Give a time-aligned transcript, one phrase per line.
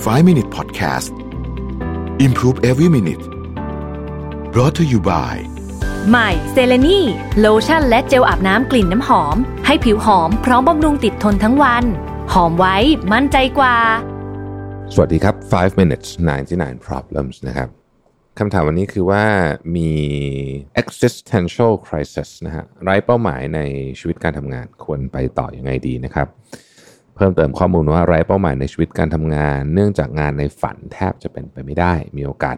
[0.00, 1.12] 5 Minute Podcast
[2.26, 3.22] Improve Every Minute
[4.52, 5.34] brought to you by
[6.08, 7.00] ใหม่เซเลนี
[7.40, 9.36] โลชั่นและเจลอาบน้ำกลิ่นน้ำหอม
[9.66, 11.84] ให้ผิวหอมพร้อมบำรุงติดทนทั้งวัน
[12.32, 12.76] หอมไว้
[13.12, 13.76] มั่นใจกว่า
[14.94, 16.08] สวัสดีครับ 5 minutes
[16.48, 17.68] 99 problems นะครับ
[18.38, 19.24] คำถามวันนี้คือว่า
[19.76, 19.90] มี
[20.82, 23.60] existential crisis นะฮะไร้เป้าหมายใน
[23.98, 26.28] ชีวิตการทำงานควรไปต่อยังไงดีนะครับ
[26.69, 32.56] เพิ่มเติมข้อมูลว่าไร้เป้าหมายในชีวิตการทำงาน เนื่องจากงานในฝันแทบจะเป็นไปไม่ได้ มีโอกาส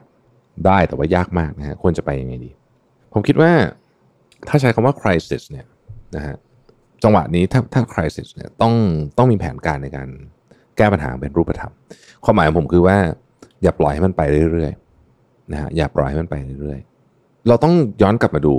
[0.66, 2.50] ได้แต่ว่ายากมากนะฮะควรจะไปยังไงดี
[3.12, 3.52] ผมคิดว่า
[4.48, 5.66] ถ้าใช้คำว่า crisis เนี่ย
[6.16, 6.36] นะฮะ
[7.02, 8.74] จังหวะนี้ถ้าถ้า crisis เนี่ยต้อง
[9.18, 10.08] ต้องมีแผนการในการ
[10.76, 11.72] แก้ปัญหาเป็นรูปธรรม
[12.24, 12.96] ความหมายของผมคือว่า
[13.62, 14.22] อย่าปล่อยให้มันไป
[14.52, 18.54] เรื่อยๆนะฮะอย่าปล่อยให้มันไปเรื่อยๆ เราต้องย้อนกลับมาดู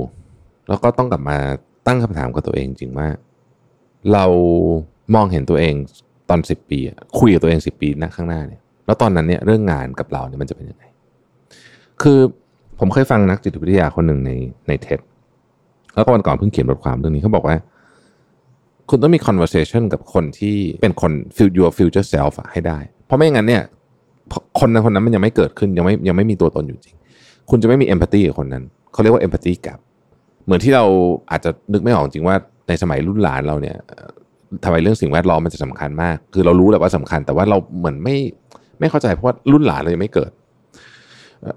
[0.68, 1.38] แล้วก็ต้องกลับมา
[1.88, 3.08] ตั้งคำถามกับตัวเองจริงว่า
[4.12, 4.26] เรา
[5.16, 5.74] มองเห็นตัวเอง
[6.30, 6.80] ตอนสิบปี
[7.20, 10.84] คุยกับตัวเองสิบปีหน้าข้างหน้าเนี่ยแล้วตอนนั้นเนี่ยเรื่องงานกับเราเนี่ยมันจะเป็นยังไง
[12.02, 12.20] คือ
[12.80, 14.32] ผมเคยฟังนักจิตวิทยาคนหนึ่งใน
[14.68, 15.00] ในเท็ด
[15.96, 17.56] แล้วก็วันก่อนเพิ่งเขียนบทความเรื่องนี้เขาบอกว่า
[18.90, 23.64] คุณต้องมี conversation กับคนที่เป็นคน feel your future self ให้ได้ เพราะไม่งั้นเนี่ย
[24.60, 26.98] คนนั้นคนนั้นมันยังไม่เกิดขึ้นยังไม่ยังไม่มีตัวตนอยู่จริง
[27.50, 28.64] คุณจะไม่มี empathy กับคนนั้น
[28.94, 29.80] เขาเรียกว่า empathy gap
[30.46, 30.86] เหมือนที่เรา
[31.32, 32.36] อาจจะนึกไม่ออกจริงว่า
[32.68, 33.78] ในสมัยรุ่นหลานเราเนี่ย
[34.64, 38.18] ทำไมเรื่องสิ่งแวดล้อมมันจะสำคัญมาก คือเรารู้แหละว่าสำคัญ แต่ว่าเราเหมือนไม่
[38.80, 40.32] ไม่เข้าใจเพราะว่ารุ่นหลานเรายังไม่เกิด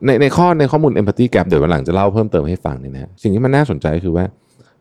[0.07, 4.25] ในในข้อในข้อมูล empathy gap เดี๋ยววันหลังจะเล่าเพิ่มเติมให้ฟังเนี่ยนะสิ่งที่มันน่าสนใจคือว่า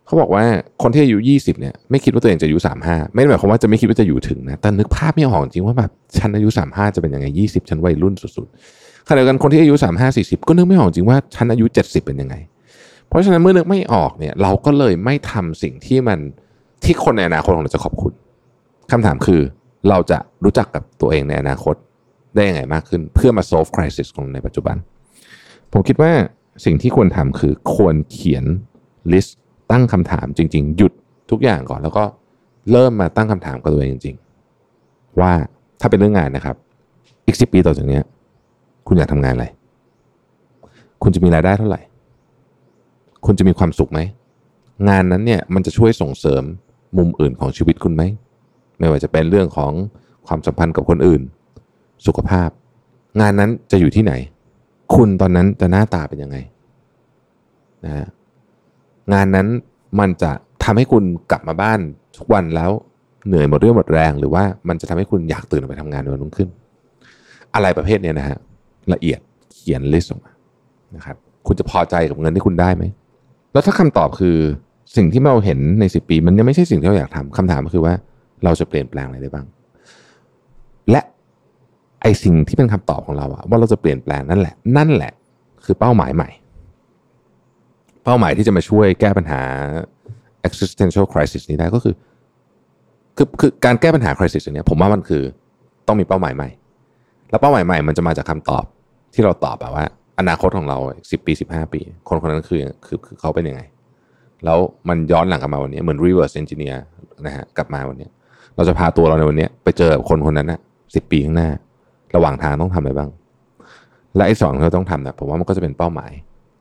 [0.06, 0.44] เขาบอกว่า
[0.82, 12.36] คนที่อายุ 20เนี่ยไม่คิดว่าตัวเองจะอายุ 35 ไม่ได้หมายความว่าจะไม่คิดว่าจะอยู่ถึงนะแต่นึกภาพไม่ออกจริงว่าแบบฉันอายุ 35 จะเป็นยังไง 20 ฉันวัยรุ่นสุดๆขณะเดียวกันคนที่อายุ 35 40 ก็นึกไม่ออกจริงว่าฉันอายุ 70 เป็นยังไง
[13.08, 16.20] เพราะฉะนั้นเมื่อนึกไม่ออกเนี่ยเราก็เลยไม่ทำสิ่งที่มัน
[16.86, 18.14] ที่คนในอนาคตของเราจะขอบคุณ
[18.92, 19.42] คำถามคือ
[19.90, 21.76] เราจะรู้จักกับตัวเองในอนาคต
[22.36, 24.76] ได้ยังไงมากขึ้น เพื่อมา solve crisis ของในปัจจุบัน
[25.74, 26.12] ผมคิดว่า
[26.66, 28.46] สิ่งที่ควรทำคือควรเขียน
[29.12, 29.32] list
[29.72, 30.94] ตั้งคำถามจริง ๆ หยุด
[31.32, 32.04] ทุกอย่างก่อน แล้วก็
[32.72, 34.18] เริ่มมาตั้งคำถามกับตัวเองจริง
[34.68, 35.32] ๆ ว่า
[35.82, 36.56] ถ้าเป็นเรื่องงานนะครับ
[37.26, 38.00] อีกสิปีต่อจากนี้
[38.88, 39.48] คุณอยากทำงานอะไร
[41.04, 41.82] คุณจะมีรายได้เท่าไหร่
[43.26, 44.00] คุณจะมีความสุขไหม
[44.90, 46.44] งานนั้นเนี่ยมันจะช่วยส่งเสริม
[46.98, 48.04] มุมอื่นของชีวิตคุณไหม
[48.80, 49.72] ไม่ว่าจะเป็นเรื่องของ
[50.28, 51.22] ความสัมพันธ์กับคนอื่น
[52.08, 52.50] สุขภาพ
[53.22, 54.14] งานนั้นจะอยู่ที่ไหน
[54.96, 56.38] คุณตอนนั้นจะหน้าตาเป็นยังไง
[57.86, 58.08] นะฮะ
[59.14, 59.48] งานนั้น
[60.00, 60.32] มันจะ
[60.64, 61.80] ทำให้คุณกลับมาบ้าน
[62.18, 62.72] ทุกวันแล้ว
[63.28, 66.50] เหนื่อยหมดเรื่องหมดแรง หรือว่ามันจะทำให้คุณอยากตื่นออกไปทำงานในวันรุ่งขึ้น
[67.56, 68.38] อะไรประเภทเนี้ยนะฮะ
[68.94, 69.20] ละเอียด
[69.54, 70.32] เขียนลิสต์ออกมา
[70.96, 71.18] นะครับ
[71.48, 72.84] คุณจะพอใจกับเงินที่คุณได้ไหม
[73.54, 74.38] แล้วถ้าคำตอบคือ
[74.96, 77.94] สิ่งที่เราเห็นในสิปี มันยังไม่ใช่สิ่งที่เราอยากทำคำถามก็คือว่า
[78.44, 79.46] เราจะเปลี่ยนแปลงอะไรได้บ้าง
[80.92, 81.02] และ
[82.02, 85.14] ไอสิ่งที่เป็นคำตอบของเราอะว่าเราจะเปลี่ยนแปลงนั่นแหละ นั่นแหละ
[85.66, 86.30] คือเป้าหมายใหม่
[88.04, 89.42] เป้าหมายที่จะมาช่วยแก้ปัญหา
[90.48, 91.96] existential crisis นี้ได้ก็คือ
[93.18, 95.24] คือคือการแก้ปัญหา crisis อันเนี้ยผมว่ามันคือ
[95.88, 96.50] ต้องมีเป้าหมายใหม่
[97.30, 98.66] แล้วเป้าหมายใหม่มันจะมาจากคำตอบ
[99.14, 99.86] ที่เราตอบแบบว่า
[100.20, 100.78] อนาคตของเรา
[101.12, 103.62] สิบปีสิบห้าปี คนคนนั้นคือคือคือเขาเป็นยังไง
[104.46, 104.58] แล้ว
[104.90, 106.78] มันย้อนหลังกลับมาวันนี้เหมือน reverse engineer
[107.26, 108.08] นะฮะกลับมาวันนี้
[108.56, 110.60] เราจะพาตัวเราในวันนี้ไปเจอคนคนนั้นนะ
[110.96, 111.50] สิบปีข้างหน้า
[112.16, 113.10] ระหว่างทางต้องทำอะไรบ้าง
[114.16, 116.12] และไอ้สิ่งที่เราต้องทำเนี่ยผมว่ามันก็จะเป็นเป้าหมาย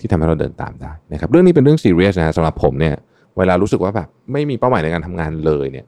[0.00, 2.94] ที่ทำให้เราเดินตามได้นะครับเรื่องนี้เป็นเรื่องซีเรียสนะสำหรับผมเนี่ย
[3.38, 5.86] เวลารู้สึกว่าแบบไม่มีเป้าหมายในการทำงานเลยเนี่ย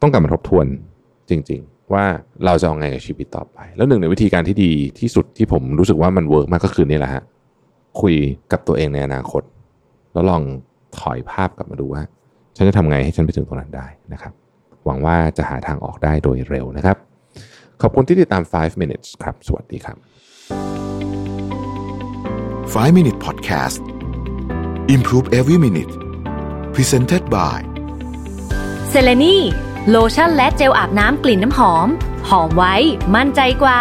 [0.00, 0.66] ต้องกลับมาทบทวน
[1.30, 2.04] จริง ๆ ว่า
[2.44, 7.22] เราจะเอาไงกับชีวิตต่อไป แล้วหนึ่งในวิธีการที่ดีที่สุดที่ผมรู้สึกว่ามันเวิร์กมากก็คือนี่แหละฮะ
[8.00, 8.14] คุย
[8.52, 9.42] กับตัวเองในอนาคต
[10.12, 10.42] แล้วลอง
[11.00, 12.02] ถอยภาพกลับมาดูว่า
[12.56, 14.32] ฉันจะทำไงให้ฉันไปถึงตรงนั้นได้นะครับ
[14.84, 16.96] หวังว่าจะหาทางออกได้โดยเร็วนะครับ
[17.82, 19.96] ขอบคุณที่ติดตาม 5 minutes ครับ สวัสดีครับ
[22.74, 23.80] 5 Minute Podcast
[24.94, 25.92] Improve Every Minute
[26.74, 27.58] Presented by
[28.90, 29.36] เซเลนี
[29.90, 31.88] โลชั่นและเจลอาบน้ำกลิ่นน้ำหอม
[32.28, 32.74] หอมไว้
[33.14, 33.80] มั่นใจกว่า